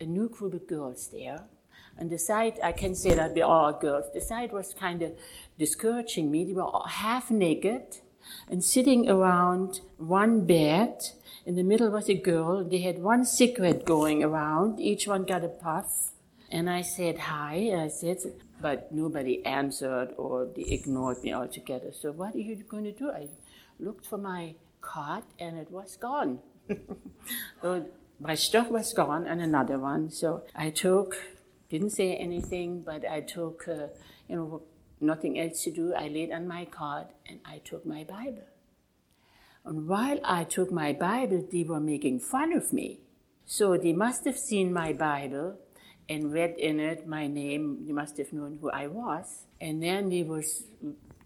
[0.00, 1.40] a new group of girls there.
[1.98, 5.10] And the side, I can say that we all girls, the side was kind of
[5.58, 6.44] discouraging me.
[6.44, 7.98] They were half naked
[8.48, 11.02] and sitting around one bed.
[11.44, 12.62] In the middle was a girl.
[12.62, 14.78] They had one cigarette going around.
[14.78, 16.12] Each one got a puff.
[16.48, 17.72] And I said hi.
[17.76, 18.18] I said,
[18.64, 21.92] but nobody answered or they ignored me altogether.
[21.92, 23.10] So what are you going to do?
[23.10, 23.28] I
[23.78, 26.38] looked for my card and it was gone.
[27.60, 27.84] so
[28.18, 30.08] my stuff was gone and another one.
[30.08, 31.14] So I took,
[31.68, 33.88] didn't say anything, but I took, uh,
[34.30, 34.62] you know,
[34.98, 38.48] nothing else to do, I laid on my cot and I took my Bible.
[39.66, 43.00] And while I took my Bible, they were making fun of me.
[43.44, 45.58] So they must have seen my Bible
[46.08, 47.84] and read in it my name.
[47.86, 49.44] You must have known who I was.
[49.60, 50.64] And then they was,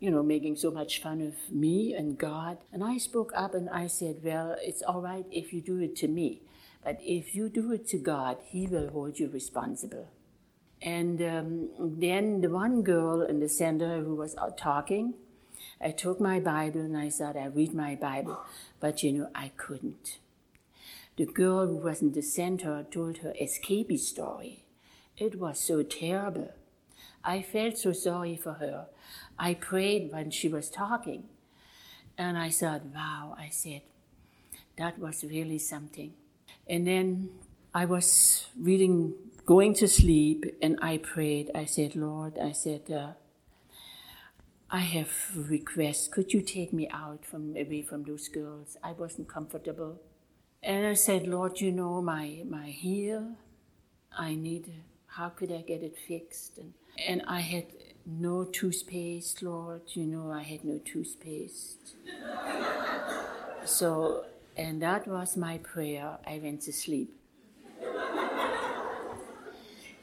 [0.01, 2.59] you know, making so much fun of me and God.
[2.73, 5.97] And I spoke up and I said, well, it's all right if you do it
[5.97, 6.43] to me.
[6.85, 10.09] But if you do it to God, He will hold you responsible.
[10.81, 15.15] And um, then the one girl in the center who was out talking,
[15.81, 18.39] I took my Bible and I said, I'd read my Bible,
[18.79, 20.19] but you know, I couldn't.
[21.17, 24.65] The girl who was in the center told her escapee story.
[25.19, 26.53] It was so terrible.
[27.25, 28.87] I felt so sorry for her.
[29.39, 31.25] I prayed when she was talking.
[32.17, 33.83] And I thought, wow, I said,
[34.77, 36.15] that was really something.
[36.69, 37.31] And then
[37.75, 41.51] I was reading, going to sleep, and I prayed.
[41.55, 43.13] I said, Lord, I said, uh,
[44.71, 46.09] I have requests.
[46.09, 48.77] Could you take me out from away from those girls?
[48.83, 50.01] I wasn't comfortable.
[50.63, 53.37] And I said, Lord, you know my my heel.
[54.13, 54.73] I need.
[55.19, 56.59] How could I get it fixed?
[56.59, 56.75] And,
[57.09, 57.67] and I had
[58.07, 59.83] no toothpaste, Lord.
[59.89, 61.97] You know I had no toothpaste.
[63.65, 64.27] so,
[64.57, 66.19] and that was my prayer.
[66.25, 67.11] I went to sleep.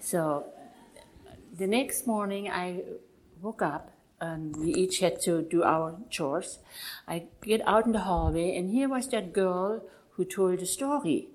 [0.01, 0.47] so,
[1.57, 2.83] the next morning I
[3.41, 6.59] woke up and we each had to do our chores.
[7.07, 11.29] I get out in the hallway, and here was that girl who told the story.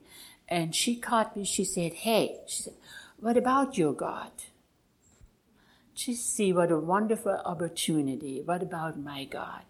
[0.50, 2.74] And she caught me, she said, Hey, she said,
[3.20, 4.32] what about your God?
[5.94, 8.40] Just see what a wonderful opportunity.
[8.42, 9.64] What about my God?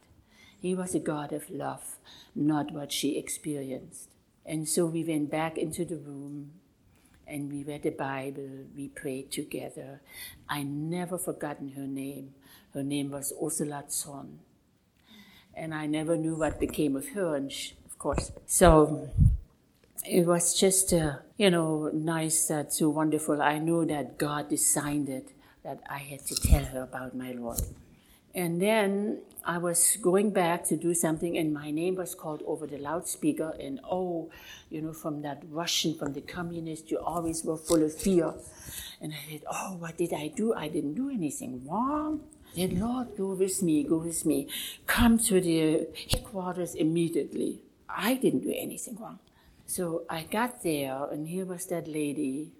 [0.60, 1.96] He was a God of love,
[2.34, 4.10] not what she experienced.
[4.46, 6.52] And so we went back into the room
[7.26, 10.00] and we read the Bible, we prayed together.
[10.48, 12.34] I never forgotten her name.
[12.74, 14.40] Her name was Ursula Zorn.
[15.54, 18.32] And I never knew what became of her, and she, of course.
[18.46, 19.10] So
[20.04, 23.42] it was just, uh, you know, nice, uh, so wonderful.
[23.42, 25.32] I knew that God designed it,
[25.62, 27.60] that I had to tell her about my Lord.
[28.34, 32.66] And then I was going back to do something, and my name was called over
[32.66, 33.56] the loudspeaker.
[33.58, 34.30] And oh,
[34.70, 38.34] you know, from that Russian, from the communist, you always were full of fear.
[39.00, 40.54] And I said, Oh, what did I do?
[40.54, 42.20] I didn't do anything wrong.
[42.54, 44.48] Said, Lord, go with me, go with me.
[44.86, 47.60] Come to the headquarters immediately.
[47.88, 49.18] I didn't do anything wrong.
[49.70, 52.50] So I got there, and here was that lady.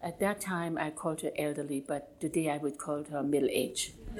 [0.00, 3.92] At that time, I called her elderly, but today I would call her middle age.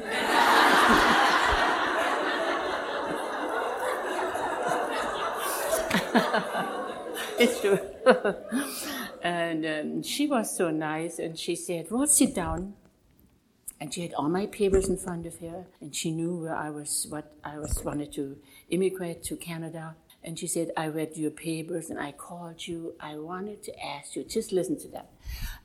[7.38, 7.78] it's true.
[9.22, 12.74] and um, she was so nice, and she said, "Well, sit down."
[13.80, 16.70] And she had all my papers in front of her, and she knew where I
[16.70, 18.38] was, what I was wanted to
[18.70, 19.94] immigrate to Canada.
[20.24, 22.94] And she said, I read your papers and I called you.
[23.00, 25.10] I wanted to ask you, just listen to that.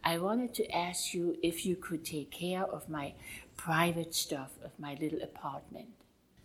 [0.03, 3.13] I wanted to ask you if you could take care of my
[3.57, 5.89] private stuff of my little apartment.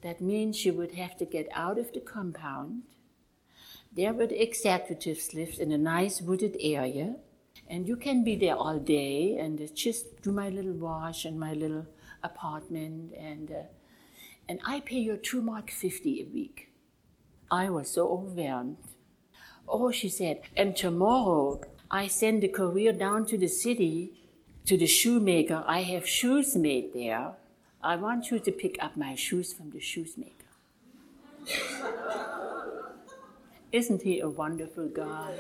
[0.01, 2.83] That means you would have to get out of the compound.
[3.93, 7.17] There were the executives lived in a nice wooded area.
[7.69, 11.53] And you can be there all day and just do my little wash and my
[11.53, 11.87] little
[12.23, 13.13] apartment.
[13.19, 13.63] And, uh,
[14.49, 16.68] and I pay you two mark fifty a week.
[17.51, 18.77] I was so overwhelmed.
[19.67, 24.13] Oh, she said, and tomorrow I send the courier down to the city
[24.67, 25.65] to the shoemaker.
[25.67, 27.33] I have shoes made there.
[27.83, 30.33] I want you to pick up my shoes from the shoemaker.
[33.73, 35.35] Isn't he a wonderful God?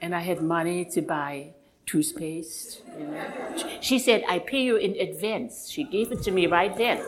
[0.00, 1.54] and I had money to buy
[1.86, 2.82] toothpaste.
[2.98, 3.78] You know.
[3.80, 5.68] She said, I pay you in advance.
[5.70, 7.04] She gave it to me right then.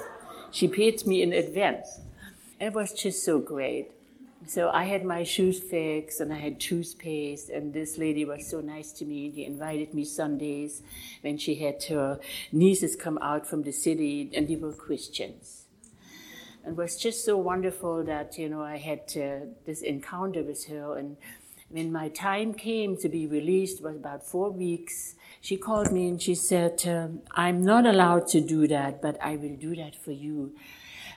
[0.50, 2.00] She paid me in advance.
[2.60, 3.90] It was just so great.
[4.46, 8.60] So I had my shoes fixed and I had toothpaste, and this lady was so
[8.60, 9.32] nice to me.
[9.34, 10.82] She invited me Sundays
[11.22, 12.20] when she had her
[12.52, 15.64] nieces come out from the city, and they were Christians.
[16.62, 20.66] And it was just so wonderful that, you know, I had uh, this encounter with
[20.66, 20.98] her.
[20.98, 21.16] And
[21.70, 26.20] when my time came to be released, was about four weeks, she called me and
[26.20, 30.12] she said, um, I'm not allowed to do that, but I will do that for
[30.12, 30.52] you.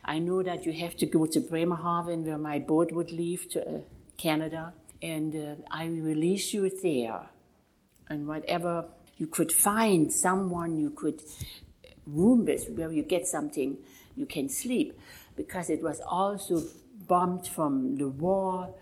[0.05, 3.61] I know that you have to go to Bremerhaven, where my boat would leave to
[3.61, 3.79] uh,
[4.17, 7.29] Canada, and uh, I release you there.
[8.09, 8.85] And whatever
[9.17, 11.21] you could find, someone you could
[12.05, 13.77] room with, where you get something,
[14.15, 14.99] you can sleep,
[15.37, 16.63] because it was also
[17.07, 18.75] bombed from the war,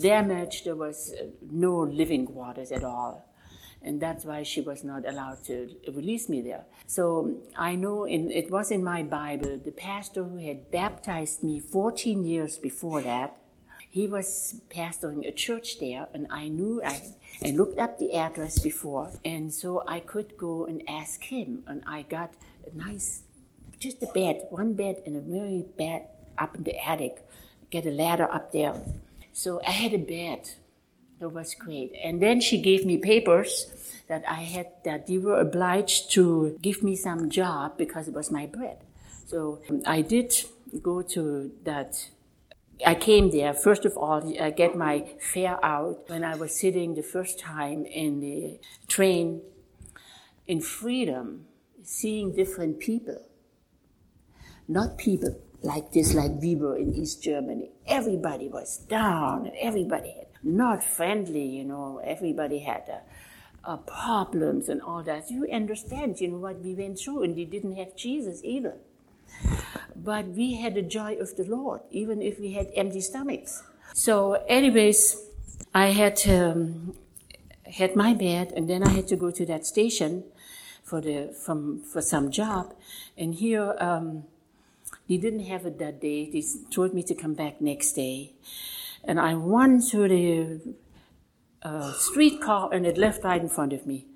[0.00, 0.64] damaged.
[0.64, 3.24] There was uh, no living quarters at all.
[3.86, 6.64] And that's why she was not allowed to release me there.
[6.86, 11.60] So I know in, it was in my Bible, the pastor who had baptized me
[11.60, 13.38] 14 years before that,
[13.88, 17.00] he was pastoring a church there, and I knew I,
[17.42, 21.82] I looked up the address before, and so I could go and ask him, and
[21.86, 22.34] I got
[22.70, 23.22] a nice,
[23.78, 27.26] just a bed, one bed and a very bed up in the attic,
[27.70, 28.74] get a ladder up there.
[29.32, 30.50] So I had a bed
[31.20, 31.92] that was great.
[32.02, 33.66] And then she gave me papers
[34.08, 38.30] that I had that they were obliged to give me some job because it was
[38.30, 38.78] my bread.
[39.26, 40.34] So um, I did
[40.82, 42.08] go to that.
[42.84, 43.54] I came there.
[43.54, 47.86] First of all, I get my fare out when I was sitting the first time
[47.86, 49.40] in the train
[50.46, 51.46] in freedom,
[51.82, 53.22] seeing different people.
[54.68, 57.70] Not people like this, like we were in East Germany.
[57.86, 64.68] Everybody was down and everybody had not friendly, you know, everybody had uh, uh, problems
[64.68, 65.30] and all that.
[65.30, 68.74] You understand, you know, what we went through, and we didn't have Jesus either.
[69.94, 73.62] But we had the joy of the Lord, even if we had empty stomachs.
[73.94, 75.16] So, anyways,
[75.74, 76.94] I had um,
[77.64, 80.24] had my bed, and then I had to go to that station
[80.84, 82.74] for the from for some job,
[83.16, 83.74] and here.
[83.78, 84.24] Um,
[85.08, 86.28] they didn't have it that day.
[86.30, 88.32] They told me to come back next day.
[89.06, 90.74] And I went to the
[91.62, 94.06] uh, streetcar and it left right in front of me.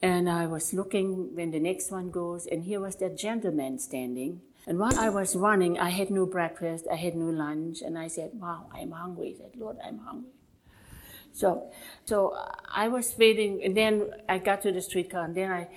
[0.00, 4.40] And I was looking when the next one goes, and here was that gentleman standing.
[4.66, 8.08] And while I was running, I had no breakfast, I had no lunch, and I
[8.08, 9.34] said, Wow, I'm hungry.
[9.36, 10.30] I said, Lord, I'm hungry.
[11.32, 11.70] So,
[12.04, 12.36] so
[12.68, 15.68] I was waiting, and then I got to the streetcar, and then I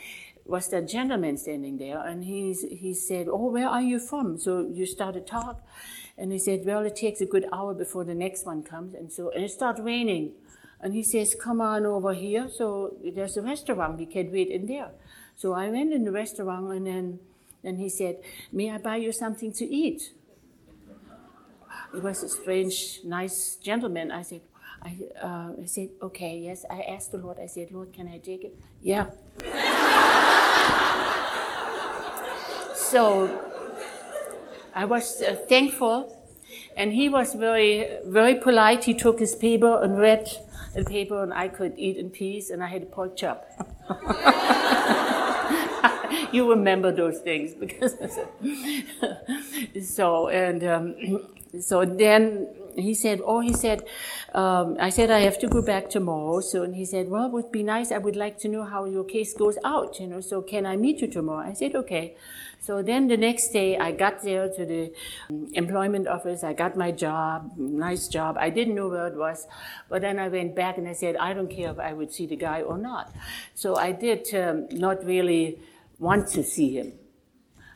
[0.45, 4.67] was that gentleman standing there, and he's, he said, "Oh, where are you from?" So
[4.71, 5.63] you started talk,
[6.17, 9.11] and he said, "Well, it takes a good hour before the next one comes," and
[9.11, 10.33] so and it started raining,
[10.81, 13.97] and he says, "Come on over here." So there's a restaurant.
[13.97, 14.91] We can wait in there.
[15.35, 17.19] So I went in the restaurant, and then
[17.63, 18.19] then he said,
[18.51, 20.13] "May I buy you something to eat?"
[21.93, 24.11] It was a strange, nice gentleman.
[24.11, 24.41] I said,
[24.81, 26.65] I, uh, I said, okay, yes.
[26.69, 28.55] I asked the Lord, I said, Lord, can I take it?
[28.81, 29.09] Yeah.
[32.75, 33.54] so
[34.75, 36.13] I was uh, thankful,
[36.75, 38.83] and he was very, very polite.
[38.83, 40.29] He took his paper and read
[40.75, 43.47] the paper, and I could eat in peace, and I had a pork chop.
[46.33, 47.95] you remember those things because
[49.95, 50.95] so and um,
[51.61, 53.83] so then he said, oh, he said,
[54.33, 56.41] um, I said, I have to go back tomorrow.
[56.41, 57.91] So, and he said, well, it would be nice.
[57.91, 60.75] I would like to know how your case goes out, you know, so can I
[60.75, 61.47] meet you tomorrow?
[61.47, 62.17] I said, okay.
[62.65, 64.91] So then the next day I got there to the
[65.29, 66.43] um, employment office.
[66.43, 68.37] I got my job, nice job.
[68.39, 69.45] I didn't know where it was.
[69.87, 72.25] But then I went back and I said, I don't care if I would see
[72.25, 73.13] the guy or not.
[73.53, 75.59] So I did um, not really
[75.99, 76.93] want to see him.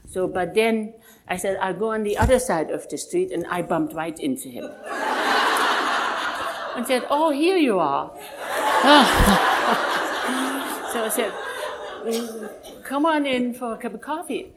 [0.08, 0.96] So, but then
[1.28, 4.20] I said, I'll go on the other side of the street, and I bumped right
[4.20, 4.66] into him.
[6.76, 8.10] and said, Oh, here you are.
[10.92, 11.32] so I said,
[12.84, 14.52] Come on in for a cup of coffee.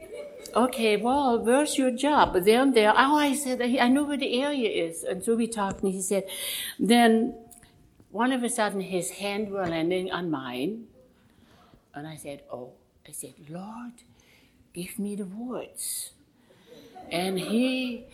[0.55, 2.35] Okay, well, where's your job?
[2.45, 2.93] There and there.
[2.95, 5.03] Oh, I said, I know where the area is.
[5.03, 6.25] And so we talked, and he said,
[6.77, 7.33] Then
[8.11, 10.85] one of a sudden his hand were landing on mine.
[11.95, 12.73] And I said, Oh,
[13.07, 13.93] I said, Lord,
[14.73, 16.11] give me the words.
[17.11, 18.05] And he,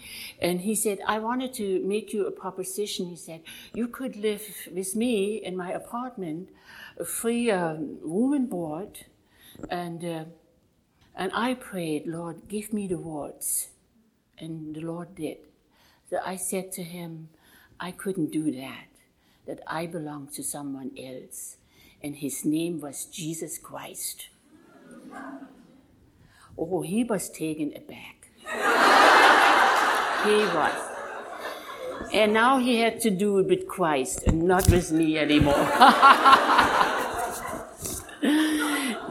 [0.42, 3.08] and he said, I wanted to make you a proposition.
[3.08, 3.42] He said,
[3.74, 4.42] you could live
[4.74, 6.50] with me in my apartment,
[7.06, 9.06] free um, room and board.
[9.70, 10.24] And, uh,
[11.20, 13.68] and I prayed, Lord, give me the words.
[14.38, 15.40] And the Lord did.
[16.10, 17.28] So I said to him,
[17.78, 18.88] I couldn't do that,
[19.46, 21.58] that I belong to someone else.
[22.02, 24.30] And his name was Jesus Christ.
[26.58, 28.30] Oh, he was taken aback.
[30.24, 30.74] he was.
[32.14, 35.68] And now he had to do it with Christ and not with me anymore.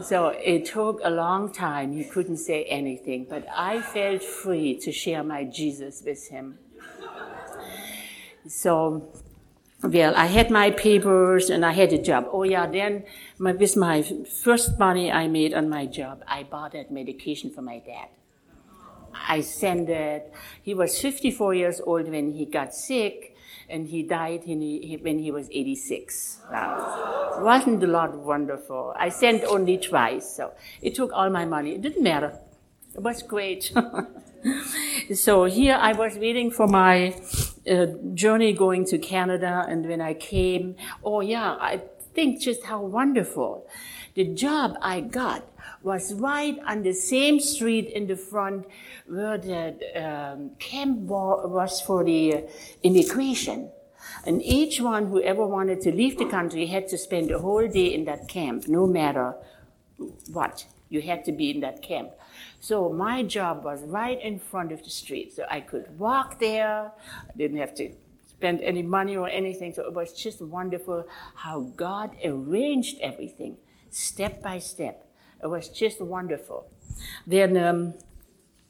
[0.09, 1.93] so it took a long time.
[1.93, 6.57] He couldn't say anything, but I felt free to share my Jesus with him.
[8.47, 9.13] So,
[9.83, 12.27] well, I had my papers and I had a job.
[12.31, 13.03] Oh yeah, then
[13.37, 17.61] my, with my first money I made on my job, I bought that medication for
[17.61, 18.07] my dad.
[19.13, 20.33] I sent it.
[20.63, 23.28] He was 54 years old when he got sick,
[23.69, 26.39] and he died he, when he was 86.
[26.51, 27.39] Wow.
[27.41, 28.93] Wasn't the Lord wonderful?
[28.97, 30.51] I sent only twice, so
[30.81, 31.75] it took all my money.
[31.75, 32.37] It didn't matter.
[32.95, 33.71] It was great.
[35.13, 37.15] so here I was waiting for my
[37.69, 41.81] uh, journey going to Canada, and when I came, oh yeah, I
[42.13, 43.67] think just how wonderful.
[44.15, 45.45] The job I got
[45.81, 48.65] was right on the same street in the front
[49.07, 52.41] where the um, camp was for the uh,
[52.83, 53.71] immigration.
[54.25, 57.93] And each one, whoever wanted to leave the country, had to spend a whole day
[57.93, 59.35] in that camp, no matter
[60.31, 60.65] what.
[60.89, 62.11] You had to be in that camp.
[62.59, 65.33] So my job was right in front of the street.
[65.33, 66.91] So I could walk there.
[67.29, 67.91] I didn't have to
[68.27, 69.73] spend any money or anything.
[69.73, 71.05] So it was just wonderful
[71.35, 73.57] how God arranged everything
[73.91, 75.08] step by step.
[75.41, 76.67] It was just wonderful.
[77.25, 77.93] Then um,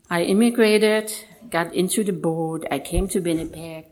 [0.10, 1.12] I immigrated,
[1.50, 2.66] got into the boat.
[2.70, 3.86] I came to Winnipeg,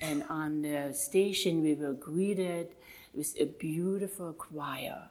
[0.00, 2.68] and on the station we were greeted
[3.14, 5.10] with a beautiful choir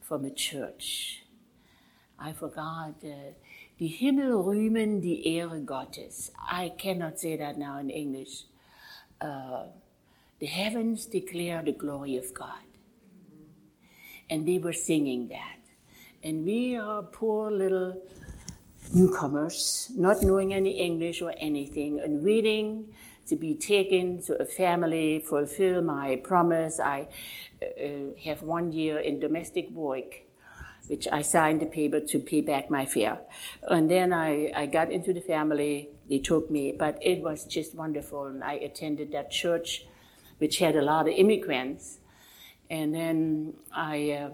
[0.00, 1.24] from a church.
[2.18, 2.94] I forgot.
[3.02, 3.34] Uh,
[3.78, 6.30] die Himmel rühmen die Ehre Gottes.
[6.38, 8.44] I cannot say that now in English.
[9.20, 9.64] Uh,
[10.38, 12.66] the heavens declare the glory of God.
[14.30, 15.61] And they were singing that.
[16.22, 18.00] And we are poor little
[18.94, 22.94] newcomers, not knowing any English or anything, and waiting
[23.26, 26.80] to be taken to a family, fulfill my promise.
[26.80, 27.08] I
[27.62, 30.22] uh, uh have one year in domestic work
[30.88, 33.20] which I signed the paper to pay back my fare.
[33.68, 37.74] And then I, I got into the family, they took me, but it was just
[37.74, 38.26] wonderful.
[38.26, 39.86] And I attended that church,
[40.38, 41.98] which had a lot of immigrants.
[42.68, 44.30] And then I uh,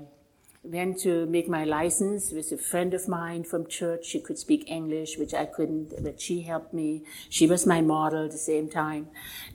[0.62, 4.06] went to make my license with a friend of mine from church.
[4.06, 7.04] She could speak English, which I couldn't, but she helped me.
[7.28, 9.09] She was my model at the same time.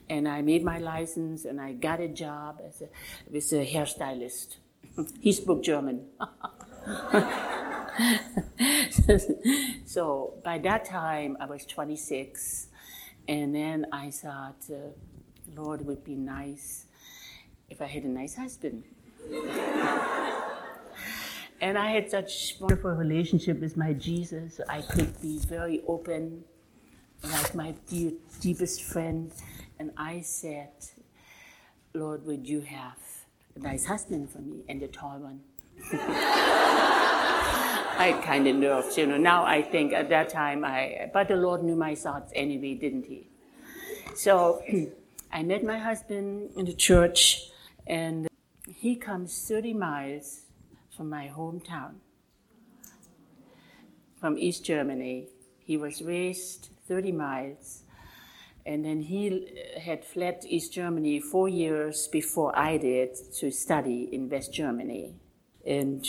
[0.08, 2.88] And I made my license and I got a job as a,
[3.30, 4.56] with a hairstylist.
[5.20, 6.06] he spoke German.
[9.86, 12.68] so by that time, I was 26,
[13.28, 14.90] and then I thought, uh,
[15.56, 16.86] Lord, it would be nice
[17.70, 18.84] if I had a nice husband.
[21.60, 24.60] and I had such wonderful relationship with my Jesus.
[24.68, 26.44] I could be very open,
[27.22, 29.32] like my dear, deepest friend.
[29.78, 30.70] And I said,
[31.94, 32.98] Lord, would you have
[33.56, 35.40] a nice husband for me and a tall one?
[37.96, 39.16] I kind of nerves, you know.
[39.16, 43.06] Now I think at that time I, but the Lord knew my thoughts anyway, didn't
[43.06, 43.28] He?
[44.14, 44.62] So
[45.32, 47.50] I met my husband in the church,
[47.86, 48.28] and
[48.68, 50.43] he comes 30 miles
[50.96, 51.94] from my hometown,
[54.20, 55.28] from East Germany.
[55.58, 57.82] He was raised 30 miles,
[58.66, 59.48] and then he
[59.80, 65.14] had fled East Germany four years before I did to study in West Germany
[65.66, 66.06] and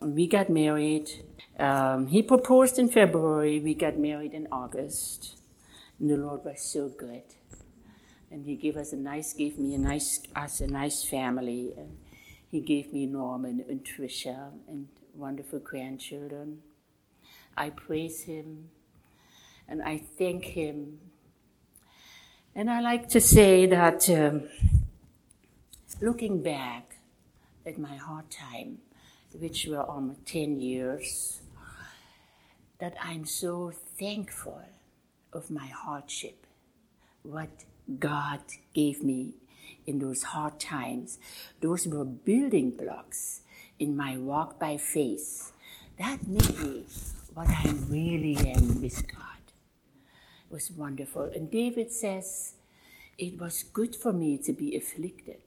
[0.00, 1.10] we got married.
[1.58, 3.60] Um, he proposed in February.
[3.60, 5.36] We got married in August.
[5.98, 7.22] And the Lord was so good.
[8.30, 11.72] And he gave us a nice, gave me a nice, us a nice family.
[11.76, 11.96] And
[12.54, 16.62] he gave me Norman and Trisha and wonderful grandchildren.
[17.56, 18.68] I praise him
[19.66, 21.00] and I thank him.
[22.54, 24.44] And I like to say that um,
[26.00, 26.98] looking back
[27.66, 28.78] at my hard time,
[29.36, 31.40] which were almost 10 years,
[32.78, 34.62] that I'm so thankful
[35.32, 36.46] of my hardship,
[37.24, 37.64] what
[37.98, 38.42] God
[38.72, 39.34] gave me
[39.86, 41.18] in those hard times.
[41.60, 43.42] Those were building blocks
[43.78, 45.52] in my walk by faith.
[45.98, 46.84] That made me
[47.34, 49.44] what I really am with God.
[50.48, 51.24] It was wonderful.
[51.34, 52.54] And David says,
[53.18, 55.42] It was good for me to be afflicted.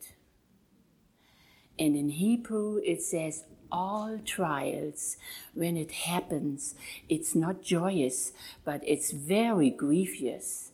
[1.80, 5.18] And in Hebrew, it says, all trials,
[5.54, 6.76] when it happens,
[7.10, 8.32] it's not joyous,
[8.64, 10.72] but it's very grievous.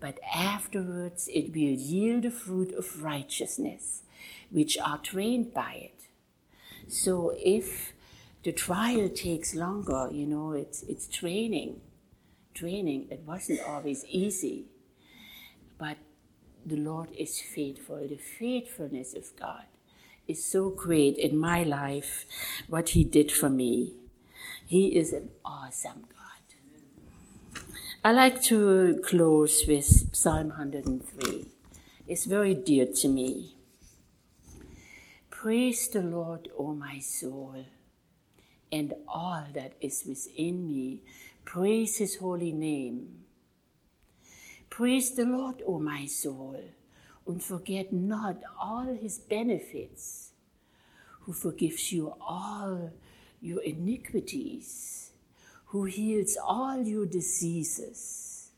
[0.00, 4.02] But afterwards, it will yield the fruit of righteousness,
[4.50, 6.08] which are trained by it.
[6.88, 7.92] So if
[8.42, 11.80] the trial takes longer, you know, it's, it's training.
[12.52, 14.66] Training, it wasn't always easy.
[15.78, 15.96] But
[16.64, 19.64] the Lord is faithful, the faithfulness of God
[20.26, 22.24] is so great in my life,
[22.68, 23.94] what He did for me.
[24.66, 26.23] He is an awesome God.
[28.04, 31.46] I like to close with Psalm 103.
[32.06, 33.56] It's very dear to me.
[35.30, 37.64] Praise the Lord, O my soul,
[38.70, 41.00] and all that is within me.
[41.46, 43.24] Praise His holy name.
[44.68, 46.60] Praise the Lord, O my soul
[47.26, 50.32] and forget not all his benefits,
[51.22, 52.92] who forgives you all
[53.40, 55.03] your iniquities,
[55.74, 58.52] who heals all your diseases,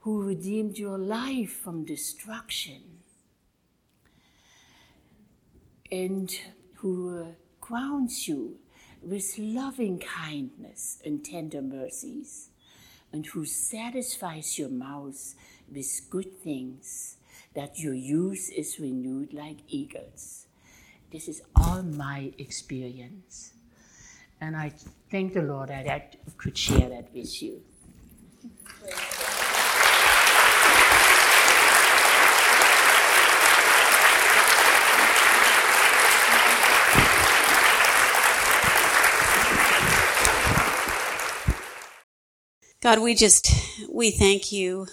[0.00, 2.80] who redeemed your life from destruction,
[5.92, 6.40] and
[6.76, 7.26] who
[7.60, 8.56] crowns you
[9.02, 12.48] with loving kindness and tender mercies,
[13.12, 15.34] and who satisfies your mouth
[15.70, 17.18] with good things,
[17.52, 20.46] that your youth is renewed like eagles.
[21.12, 23.52] This is all my experience.
[24.40, 24.72] And I
[25.10, 27.60] thank the Lord that I could share that with you.
[42.80, 43.50] God, we just,
[43.92, 44.86] we thank you.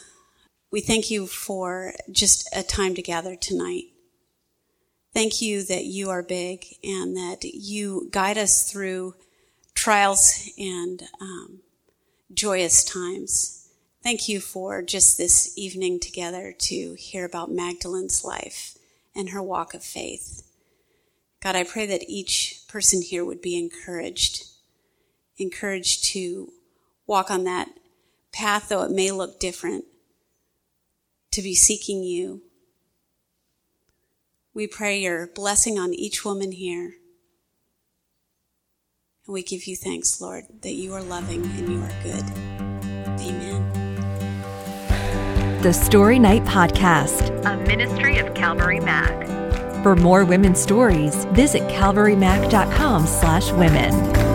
[0.71, 3.83] We thank you for just a time together tonight.
[5.13, 9.13] Thank you that you are big and that you guide us through
[9.85, 11.59] trials and um,
[12.33, 13.69] joyous times.
[14.01, 18.79] Thank you for just this evening together to hear about Magdalene's life
[19.15, 20.41] and her walk of faith.
[21.39, 24.45] God, I pray that each person here would be encouraged,
[25.37, 26.51] encouraged to
[27.05, 27.69] walk on that
[28.33, 29.85] path, though it may look different,
[31.29, 32.41] to be seeking you.
[34.51, 36.95] We pray your blessing on each woman here.
[39.27, 42.23] And we give you thanks, Lord, that you are loving and you are good.
[43.21, 43.71] Amen.
[45.61, 49.25] The Story Night Podcast, a ministry of Calvary Mac.
[49.81, 54.34] For more women's stories, visit calvarymac.com slash women.